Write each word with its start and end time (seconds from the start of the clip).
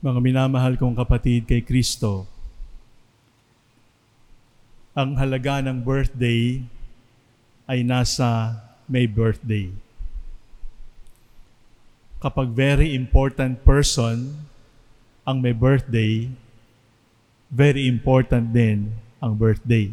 Mga 0.00 0.16
minamahal 0.24 0.80
kong 0.80 0.96
kapatid 0.96 1.44
kay 1.44 1.60
Kristo, 1.60 2.24
ang 4.96 5.12
halaga 5.20 5.60
ng 5.60 5.76
birthday 5.84 6.64
ay 7.68 7.84
nasa 7.84 8.56
may 8.88 9.04
birthday. 9.04 9.68
Kapag 12.16 12.48
very 12.48 12.96
important 12.96 13.60
person 13.60 14.40
ang 15.28 15.44
may 15.44 15.52
birthday, 15.52 16.32
very 17.52 17.84
important 17.84 18.56
din 18.56 18.96
ang 19.20 19.36
birthday. 19.36 19.92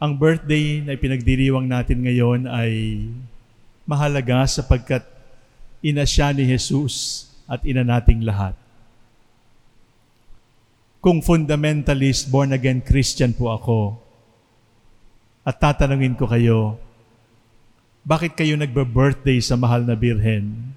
Ang 0.00 0.16
birthday 0.16 0.80
na 0.80 0.96
pinagdiriwang 0.96 1.68
natin 1.68 2.08
ngayon 2.08 2.48
ay 2.48 3.04
mahalaga 3.84 4.48
sapagkat 4.48 5.04
ina 5.84 6.08
siya 6.08 6.32
ni 6.32 6.48
Jesus 6.48 7.35
at 7.46 7.62
ina 7.62 7.86
nating 7.86 8.26
lahat. 8.26 8.58
Kung 10.98 11.22
fundamentalist, 11.22 12.26
born-again 12.26 12.82
Christian 12.82 13.30
po 13.30 13.54
ako, 13.54 13.94
at 15.46 15.62
tatanungin 15.62 16.18
ko 16.18 16.26
kayo, 16.26 16.82
bakit 18.02 18.34
kayo 18.34 18.58
nagbe-birthday 18.58 19.38
sa 19.38 19.54
mahal 19.54 19.86
na 19.86 19.94
birhen? 19.94 20.74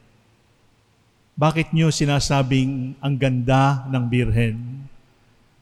Bakit 1.33 1.73
nyo 1.73 1.89
sinasabing 1.89 2.93
ang 3.01 3.17
ganda 3.17 3.89
ng 3.89 4.05
birhen? 4.05 4.85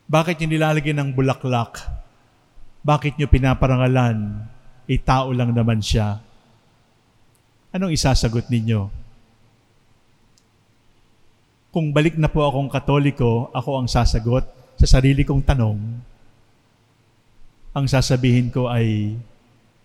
Bakit 0.07 0.43
nyo 0.43 0.47
nilalagyan 0.51 0.99
ng 0.99 1.09
bulaklak? 1.15 1.79
Bakit 2.83 3.15
nyo 3.15 3.27
pinaparangalan? 3.31 4.47
Eh, 4.87 4.99
tao 4.99 5.31
lang 5.31 5.51
naman 5.51 5.79
siya. 5.83 6.19
Anong 7.75 7.95
isasagot 7.95 8.47
ninyo? 8.47 9.06
Kung 11.77 11.93
balik 11.93 12.17
na 12.17 12.25
po 12.25 12.41
akong 12.41 12.73
katoliko, 12.73 13.53
ako 13.53 13.77
ang 13.77 13.85
sasagot 13.85 14.49
sa 14.81 14.97
sarili 14.97 15.21
kong 15.21 15.45
tanong. 15.45 15.77
Ang 17.77 17.85
sasabihin 17.85 18.49
ko 18.49 18.65
ay, 18.65 19.13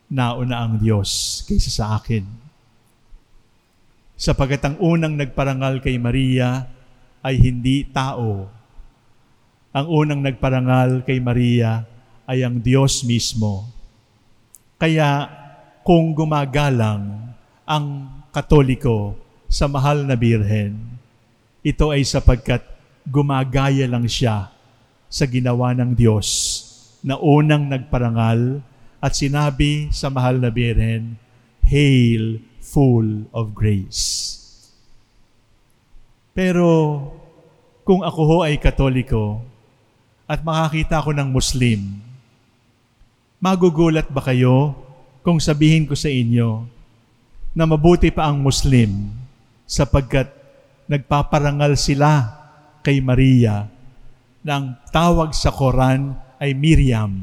nauna 0.09 0.65
ang 0.65 0.81
Diyos 0.81 1.45
kaysa 1.45 1.69
sa 1.69 2.01
akin. 2.01 2.25
Sapagat 4.17 4.65
ang 4.65 4.81
unang 4.81 5.21
nagparangal 5.21 5.85
kay 5.85 6.01
Maria 6.01 6.65
ay 7.21 7.37
hindi 7.37 7.85
tao. 7.85 8.49
Ang 9.77 9.87
unang 9.93 10.25
nagparangal 10.25 11.05
kay 11.05 11.21
Maria 11.21 11.85
ay 12.25 12.41
ang 12.41 12.57
Diyos 12.57 13.05
mismo. 13.05 13.69
Kaya 14.81 15.29
kung 15.85 16.17
gumagalang 16.17 17.37
ang 17.69 17.87
Katoliko 18.33 19.13
sa 19.53 19.69
mahal 19.69 20.09
na 20.09 20.17
Birhen, 20.17 21.02
ito 21.63 21.95
ay 21.95 22.03
sapagkat 22.03 22.63
gumagaya 23.07 23.87
lang 23.87 24.07
siya 24.07 24.51
sa 25.07 25.25
ginawa 25.27 25.75
ng 25.75 25.95
Diyos 25.95 26.29
na 27.03 27.19
unang 27.19 27.67
nagparangal 27.67 28.63
at 29.03 29.13
sinabi 29.15 29.91
sa 29.91 30.11
mahal 30.11 30.39
na 30.39 30.51
Birhen, 30.51 31.19
Hail, 31.67 32.43
full 32.63 33.27
of 33.35 33.55
grace. 33.55 34.31
Pero 36.35 37.03
kung 37.83 38.07
ako 38.07 38.21
ho 38.27 38.37
ay 38.47 38.59
katoliko 38.63 39.43
at 40.31 40.43
makakita 40.47 41.03
ko 41.03 41.11
ng 41.11 41.29
Muslim, 41.31 42.03
Magugulat 43.43 44.07
ba 44.07 44.23
kayo 44.23 44.71
kung 45.27 45.43
sabihin 45.43 45.83
ko 45.83 45.99
sa 45.99 46.07
inyo 46.07 46.63
na 47.59 47.67
mabuti 47.67 48.07
pa 48.15 48.31
ang 48.31 48.39
Muslim 48.39 49.11
sapagkat 49.67 50.31
nagpaparangal 50.93 51.73
sila 51.81 52.29
kay 52.85 53.01
Maria 53.01 53.65
na 54.45 54.53
ang 54.61 54.67
tawag 54.93 55.33
sa 55.33 55.49
Quran 55.49 56.13
ay 56.37 56.53
Miriam. 56.53 57.17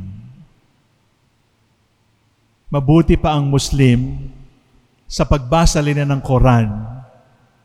Mabuti 2.74 3.14
pa 3.14 3.38
ang 3.38 3.46
Muslim 3.46 4.30
sa 5.06 5.30
pagbasa 5.30 5.86
nila 5.86 6.06
ng 6.10 6.22
Quran, 6.22 6.70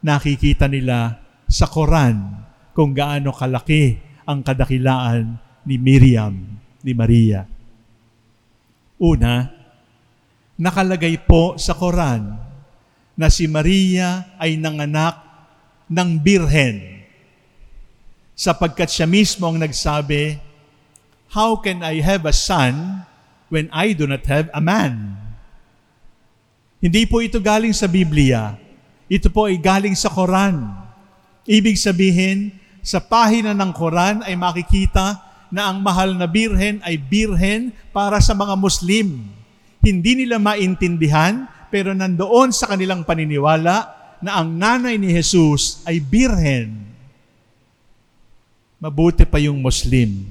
nakikita 0.04 0.68
nila 0.68 1.16
sa 1.48 1.68
Quran 1.68 2.44
kung 2.76 2.92
gaano 2.92 3.32
kalaki 3.32 3.96
ang 4.28 4.44
kadakilaan 4.44 5.40
ni 5.64 5.76
Miriam, 5.80 6.34
ni 6.84 6.92
Maria. 6.92 7.44
Una, 9.00 9.48
nakalagay 10.56 11.20
po 11.24 11.56
sa 11.60 11.76
Quran 11.76 12.36
na 13.14 13.28
si 13.28 13.44
Maria 13.46 14.34
ay 14.40 14.56
nanganak 14.56 15.23
ng 15.88 16.08
birhen 16.20 16.94
sapagkat 18.34 18.90
siya 18.90 19.06
mismo 19.06 19.46
ang 19.46 19.62
nagsabi, 19.62 20.42
How 21.34 21.58
can 21.58 21.82
I 21.82 21.98
have 22.02 22.26
a 22.26 22.34
son 22.34 23.02
when 23.50 23.66
I 23.74 23.94
do 23.94 24.06
not 24.06 24.22
have 24.30 24.50
a 24.54 24.62
man? 24.62 25.18
Hindi 26.78 27.08
po 27.08 27.18
ito 27.24 27.40
galing 27.40 27.74
sa 27.74 27.90
Biblia. 27.90 28.54
Ito 29.10 29.32
po 29.32 29.50
ay 29.50 29.58
galing 29.58 29.96
sa 29.98 30.12
Quran. 30.12 30.62
Ibig 31.48 31.74
sabihin, 31.80 32.54
sa 32.84 33.00
pahina 33.00 33.56
ng 33.56 33.72
Quran 33.72 34.20
ay 34.22 34.36
makikita 34.36 35.24
na 35.48 35.72
ang 35.72 35.80
mahal 35.80 36.12
na 36.12 36.28
birhen 36.28 36.84
ay 36.84 37.00
birhen 37.00 37.72
para 37.90 38.20
sa 38.20 38.36
mga 38.36 38.54
Muslim. 38.60 39.26
Hindi 39.80 40.22
nila 40.22 40.36
maintindihan, 40.36 41.48
pero 41.72 41.96
nandoon 41.96 42.52
sa 42.52 42.68
kanilang 42.68 43.02
paniniwala 43.02 44.03
na 44.24 44.40
ang 44.40 44.48
nanay 44.56 44.96
ni 44.96 45.12
Jesus 45.12 45.84
ay 45.84 46.00
birhen. 46.00 46.80
Mabuti 48.80 49.28
pa 49.28 49.36
yung 49.36 49.60
Muslim. 49.60 50.24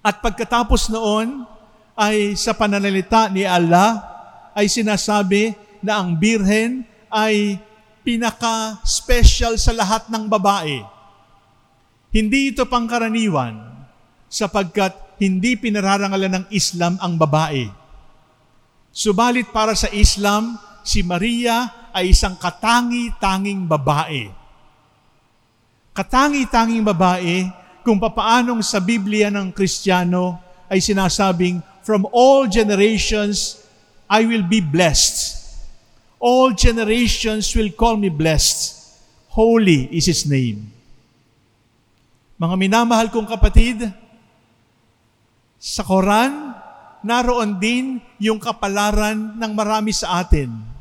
At 0.00 0.24
pagkatapos 0.24 0.88
noon, 0.88 1.44
ay 1.92 2.32
sa 2.40 2.56
pananalita 2.56 3.28
ni 3.28 3.44
Allah, 3.44 4.00
ay 4.56 4.64
sinasabi 4.64 5.52
na 5.84 6.00
ang 6.00 6.16
birhen 6.16 6.88
ay 7.12 7.60
pinaka-special 8.00 9.60
sa 9.60 9.76
lahat 9.76 10.08
ng 10.08 10.24
babae. 10.24 10.80
Hindi 12.12 12.56
ito 12.56 12.64
pangkaraniwan 12.64 13.60
sapagkat 14.32 15.20
hindi 15.20 15.54
pinararangalan 15.60 16.32
ng 16.40 16.46
Islam 16.48 16.96
ang 16.96 17.20
babae. 17.20 17.68
Subalit 18.88 19.52
para 19.52 19.76
sa 19.76 19.92
Islam, 19.92 20.56
si 20.82 21.04
Maria 21.04 21.81
ay 21.92 22.10
isang 22.16 22.34
katangi-tanging 22.34 23.68
babae. 23.68 24.32
Katangi-tanging 25.92 26.80
babae 26.80 27.52
kung 27.84 28.00
papaanong 28.00 28.64
sa 28.64 28.80
Biblia 28.80 29.28
ng 29.28 29.52
Kristiyano 29.52 30.40
ay 30.72 30.80
sinasabing, 30.80 31.60
From 31.82 32.06
all 32.14 32.48
generations, 32.48 33.60
I 34.06 34.24
will 34.24 34.46
be 34.46 34.62
blessed. 34.62 35.36
All 36.22 36.54
generations 36.54 37.50
will 37.52 37.74
call 37.74 37.98
me 37.98 38.08
blessed. 38.08 38.78
Holy 39.34 39.90
is 39.90 40.06
His 40.06 40.22
name. 40.24 40.70
Mga 42.38 42.54
minamahal 42.56 43.10
kong 43.10 43.26
kapatid, 43.26 43.82
sa 45.62 45.82
Quran, 45.86 46.54
naroon 47.02 47.58
din 47.58 47.98
yung 48.22 48.38
kapalaran 48.38 49.34
ng 49.38 49.52
marami 49.54 49.90
sa 49.90 50.22
atin. 50.22 50.71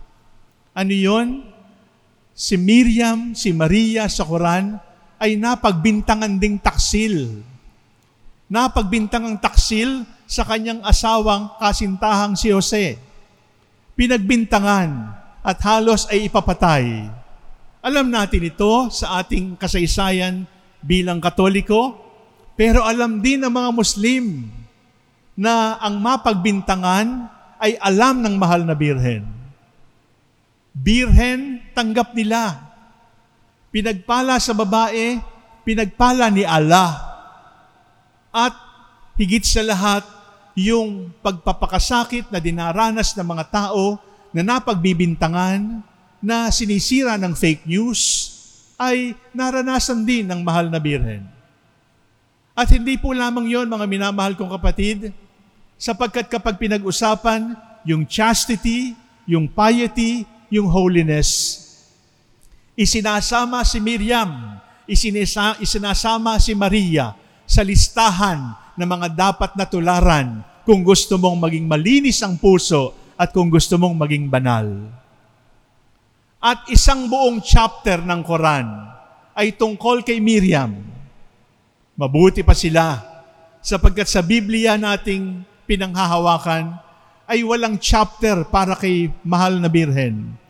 Ano 0.71 0.95
yun? 0.95 1.43
Si 2.31 2.55
Miriam, 2.55 3.35
si 3.35 3.51
Maria 3.51 4.07
sa 4.07 4.23
Quran 4.23 4.79
ay 5.19 5.35
napagbintangan 5.35 6.39
ding 6.39 6.55
taksil. 6.57 7.43
Napagbintangang 8.47 9.39
taksil 9.43 10.07
sa 10.23 10.47
kanyang 10.47 10.79
asawang 10.87 11.51
kasintahang 11.59 12.39
si 12.39 12.55
Jose. 12.55 12.95
Pinagbintangan 13.99 15.11
at 15.43 15.59
halos 15.67 16.07
ay 16.07 16.31
ipapatay. 16.31 17.11
Alam 17.83 18.07
natin 18.07 18.47
ito 18.47 18.87
sa 18.95 19.19
ating 19.19 19.59
kasaysayan 19.59 20.47
bilang 20.79 21.19
Katoliko, 21.19 21.99
pero 22.55 22.87
alam 22.87 23.19
din 23.19 23.43
ng 23.43 23.51
mga 23.51 23.69
Muslim 23.75 24.47
na 25.35 25.75
ang 25.84 25.99
mapagbintangan 25.99 27.28
ay 27.59 27.75
alam 27.81 28.23
ng 28.23 28.35
mahal 28.40 28.63
na 28.63 28.73
birhen. 28.78 29.41
Birhen, 30.72 31.59
tanggap 31.76 32.16
nila. 32.16 32.72
Pinagpala 33.72 34.40
sa 34.40 34.56
babae, 34.56 35.20
pinagpala 35.68 36.32
ni 36.32 36.47
Allah. 36.47 36.96
At 38.32 38.56
higit 39.20 39.44
sa 39.44 39.64
lahat, 39.64 40.03
yung 40.56 41.12
pagpapakasakit 41.23 42.32
na 42.32 42.40
dinaranas 42.40 43.16
ng 43.16 43.28
mga 43.28 43.46
tao 43.52 44.00
na 44.32 44.44
napagbibintangan, 44.44 45.84
na 46.22 46.53
sinisira 46.53 47.18
ng 47.18 47.34
fake 47.34 47.66
news, 47.66 48.32
ay 48.78 49.18
naranasan 49.34 50.06
din 50.06 50.29
ng 50.29 50.46
mahal 50.46 50.70
na 50.70 50.78
birhen. 50.78 51.26
At 52.53 52.70
hindi 52.70 52.94
po 52.96 53.09
lamang 53.12 53.50
yon 53.50 53.66
mga 53.66 53.85
minamahal 53.90 54.38
kong 54.38 54.53
kapatid, 54.53 55.09
sapagkat 55.82 56.29
kapag 56.29 56.62
pinag-usapan 56.62 57.58
yung 57.90 58.06
chastity, 58.06 58.94
yung 59.26 59.50
piety, 59.50 60.29
yung 60.51 60.67
holiness, 60.67 61.61
Isinasama 62.81 63.67
si 63.67 63.83
Miriam, 63.83 64.57
isinisa, 64.89 65.59
isinasama 65.59 66.39
si 66.39 66.55
Maria 66.55 67.13
sa 67.43 67.61
listahan 67.61 68.57
ng 68.79 68.87
mga 68.87 69.07
dapat 69.11 69.51
na 69.59 69.67
tularan 69.67 70.41
kung 70.63 70.81
gusto 70.81 71.19
mong 71.19 71.45
maging 71.45 71.67
malinis 71.67 72.23
ang 72.23 72.39
puso 72.39 72.95
at 73.19 73.29
kung 73.35 73.51
gusto 73.51 73.75
mong 73.75 73.93
maging 74.01 74.31
banal. 74.31 74.65
At 76.41 76.65
isang 76.73 77.05
buong 77.05 77.43
chapter 77.43 78.01
ng 78.01 78.21
Quran 78.25 78.65
ay 79.37 79.53
tungkol 79.53 80.01
kay 80.01 80.17
Miriam. 80.17 80.73
Mabuti 81.93 82.41
pa 82.41 82.57
sila 82.57 82.97
sapagkat 83.61 84.09
sa 84.09 84.25
Biblia 84.25 84.73
nating 84.73 85.43
pinanghahawakan 85.69 86.81
ay 87.29 87.45
walang 87.45 87.77
chapter 87.77 88.41
para 88.47 88.73
kay 88.73 89.13
mahal 89.21 89.61
na 89.61 89.69
birhen. 89.69 90.41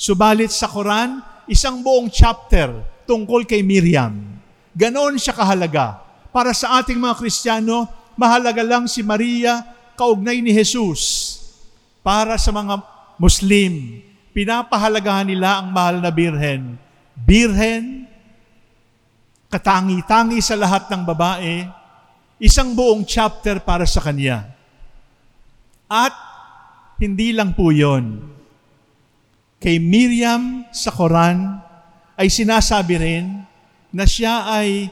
Subalit 0.00 0.48
sa 0.48 0.64
Quran, 0.64 1.20
isang 1.44 1.84
buong 1.84 2.08
chapter 2.08 2.72
tungkol 3.04 3.44
kay 3.44 3.60
Miriam. 3.60 4.16
Ganon 4.72 5.20
siya 5.20 5.36
kahalaga. 5.36 6.00
Para 6.32 6.56
sa 6.56 6.80
ating 6.80 6.96
mga 6.96 7.20
Kristiyano, 7.20 7.84
mahalaga 8.16 8.64
lang 8.64 8.88
si 8.88 9.04
Maria, 9.04 9.60
kaugnay 10.00 10.40
ni 10.40 10.56
Jesus. 10.56 11.36
Para 12.00 12.40
sa 12.40 12.48
mga 12.48 12.80
Muslim, 13.20 14.00
pinapahalagahan 14.32 15.28
nila 15.28 15.60
ang 15.60 15.68
mahal 15.68 16.00
na 16.00 16.08
birhen. 16.08 16.80
Birhen, 17.12 18.08
katangi-tangi 19.52 20.40
sa 20.40 20.56
lahat 20.56 20.88
ng 20.88 21.02
babae, 21.04 21.68
isang 22.40 22.72
buong 22.72 23.04
chapter 23.04 23.60
para 23.60 23.84
sa 23.84 24.00
kanya. 24.00 24.48
At 25.92 26.16
hindi 26.96 27.36
lang 27.36 27.52
po 27.52 27.68
yon. 27.68 28.39
Kay 29.60 29.76
Miriam 29.76 30.64
sa 30.72 30.88
Quran 30.88 31.60
ay 32.16 32.32
sinasabi 32.32 32.96
rin 32.96 33.44
na 33.92 34.08
siya 34.08 34.48
ay 34.48 34.88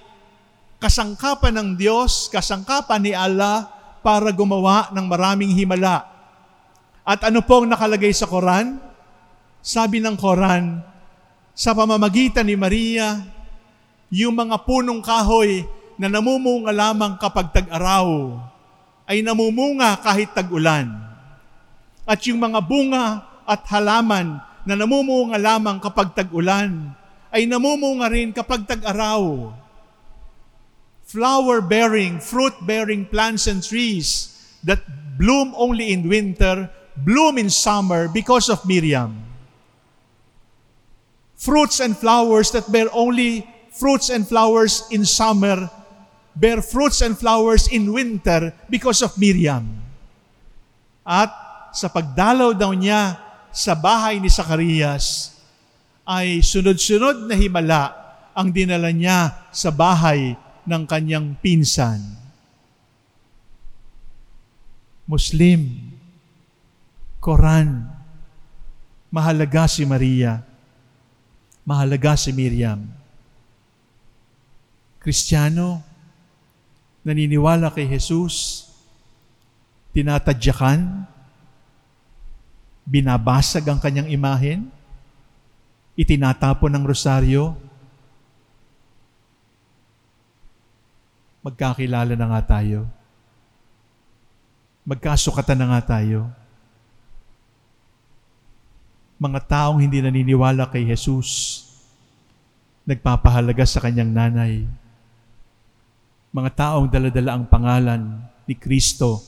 kasangkapan 0.76 1.56
ng 1.56 1.68
Diyos, 1.80 2.28
kasangkapan 2.28 3.00
ni 3.00 3.16
Allah 3.16 3.64
para 4.04 4.28
gumawa 4.28 4.92
ng 4.92 5.06
maraming 5.08 5.56
himala. 5.56 6.04
At 7.00 7.24
ano 7.24 7.40
pong 7.40 7.64
nakalagay 7.72 8.12
sa 8.12 8.28
Quran? 8.28 8.76
Sabi 9.64 10.04
ng 10.04 10.20
Quran, 10.20 10.84
sa 11.56 11.72
pamamagitan 11.72 12.44
ni 12.44 12.52
Maria, 12.52 13.24
yung 14.12 14.36
mga 14.36 14.68
punong 14.68 15.00
kahoy 15.00 15.64
na 15.96 16.12
namumunga 16.12 16.76
lamang 16.76 17.16
kapag 17.16 17.56
tag-araw, 17.56 18.36
ay 19.08 19.24
namumunga 19.24 19.96
kahit 20.04 20.36
tag-ulan. 20.36 20.92
At 22.04 22.20
yung 22.28 22.36
mga 22.36 22.60
bunga 22.60 23.24
at 23.48 23.64
halaman 23.72 24.47
na 24.68 24.76
namumunga 24.76 25.40
lamang 25.40 25.80
kapag 25.80 26.12
tag-ulan, 26.12 26.92
ay 27.32 27.48
namumunga 27.48 28.12
rin 28.12 28.36
kapag 28.36 28.68
tag-araw. 28.68 29.48
Flower-bearing, 31.08 32.20
fruit-bearing 32.20 33.08
plants 33.08 33.48
and 33.48 33.64
trees 33.64 34.36
that 34.60 34.84
bloom 35.16 35.56
only 35.56 35.96
in 35.96 36.04
winter, 36.04 36.68
bloom 37.00 37.40
in 37.40 37.48
summer 37.48 38.12
because 38.12 38.52
of 38.52 38.60
Miriam 38.68 39.28
fruits 41.38 41.78
and 41.78 41.94
flowers 41.96 42.50
that 42.50 42.66
bear 42.66 42.90
only 42.90 43.46
fruits 43.70 44.10
and 44.10 44.26
flowers 44.26 44.84
in 44.90 45.06
summer, 45.06 45.70
bear 46.34 46.60
fruits 46.60 47.00
and 47.00 47.16
flowers 47.16 47.70
in 47.70 47.94
winter 47.94 48.52
because 48.68 49.00
of 49.00 49.14
Miriam. 49.16 49.78
At 51.06 51.30
sa 51.72 51.86
pagdalaw 51.86 52.58
daw 52.58 52.74
niya 52.74 53.16
sa 53.54 53.76
bahay 53.76 54.18
ni 54.18 54.28
Zacarias, 54.28 55.36
ay 56.08 56.40
sunod-sunod 56.40 57.28
na 57.28 57.34
himala 57.36 57.82
ang 58.32 58.48
dinala 58.48 58.88
niya 58.94 59.50
sa 59.52 59.68
bahay 59.68 60.36
ng 60.64 60.82
kanyang 60.88 61.36
pinsan. 61.40 62.00
Muslim, 65.08 65.92
Quran, 67.20 67.88
mahalaga 69.08 69.64
si 69.64 69.84
Maria 69.88 70.48
mahalaga 71.68 72.16
si 72.16 72.32
Miriam. 72.32 72.80
Kristiyano, 75.04 75.84
naniniwala 77.04 77.68
kay 77.76 77.84
Jesus, 77.84 78.64
tinatadyakan, 79.92 81.04
binabasag 82.88 83.68
ang 83.68 83.76
kanyang 83.76 84.08
imahen, 84.08 84.72
itinatapon 85.92 86.72
ng 86.72 86.84
rosaryo, 86.88 87.52
magkakilala 91.44 92.16
na 92.16 92.26
nga 92.32 92.56
tayo. 92.56 92.88
Magkasukatan 94.88 95.60
na 95.60 95.66
nga 95.76 96.00
tayo 96.00 96.32
mga 99.18 99.40
taong 99.50 99.82
hindi 99.82 99.98
naniniwala 99.98 100.70
kay 100.70 100.86
Jesus, 100.86 101.66
nagpapahalaga 102.86 103.66
sa 103.66 103.82
kanyang 103.82 104.14
nanay. 104.14 104.62
Mga 106.30 106.50
taong 106.54 106.86
daladala 106.86 107.34
ang 107.34 107.44
pangalan 107.50 108.02
ni 108.46 108.54
Kristo 108.54 109.18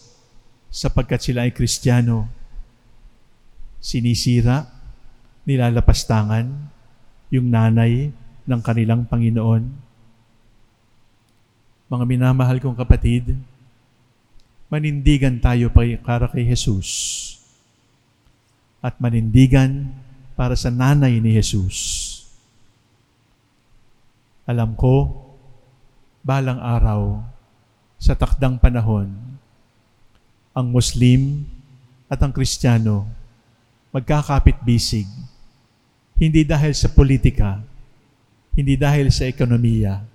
sapagkat 0.71 1.27
sila 1.27 1.43
ay 1.43 1.51
Kristiyano. 1.51 2.40
Sinisira, 3.81 4.69
nilalapastangan 5.49 6.47
yung 7.33 7.49
nanay 7.49 8.13
ng 8.45 8.61
kanilang 8.61 9.09
Panginoon. 9.09 9.65
Mga 11.91 12.05
minamahal 12.07 12.61
kong 12.61 12.77
kapatid, 12.77 13.35
manindigan 14.71 15.41
tayo 15.43 15.73
para 16.05 16.29
kay 16.31 16.45
Jesus 16.45 16.89
at 18.85 19.01
manindigan 19.01 19.91
para 20.37 20.55
sa 20.55 20.69
nanay 20.69 21.21
ni 21.21 21.35
Jesus. 21.37 22.07
Alam 24.49 24.77
ko, 24.77 25.09
balang 26.21 26.61
araw, 26.61 27.21
sa 28.01 28.17
takdang 28.17 28.57
panahon, 28.57 29.13
ang 30.57 30.67
Muslim 30.73 31.45
at 32.09 32.19
ang 32.25 32.33
Kristiyano 32.33 33.20
magkakapit-bisig, 33.91 35.07
hindi 36.15 36.47
dahil 36.47 36.71
sa 36.79 36.87
politika, 36.95 37.59
hindi 38.55 38.79
dahil 38.79 39.11
sa 39.11 39.27
ekonomiya, 39.27 40.07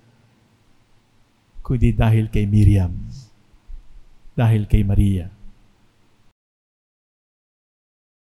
kundi 1.60 1.92
dahil 1.92 2.32
kay 2.32 2.48
Miriam, 2.48 2.92
dahil 4.32 4.64
kay 4.64 4.80
Maria. 4.80 5.35